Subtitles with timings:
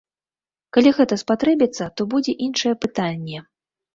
[0.77, 3.45] Калі гэта спатрэбіцца, то будзе іншае пытанне.